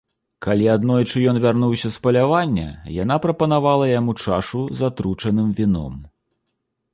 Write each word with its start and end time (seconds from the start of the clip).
Калі 0.43 0.65
аднойчы 0.75 1.17
ён 1.33 1.37
вярнуўся 1.43 1.91
з 1.95 2.01
палявання, 2.07 2.67
яна 3.03 3.19
прапанавала 3.27 3.91
яму 3.91 4.17
чашу 4.25 4.63
з 4.81 4.89
атручаным 4.89 5.53
віном. 5.61 5.93